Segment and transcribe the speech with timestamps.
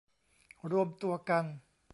[0.71, 1.45] รวมตัวกัน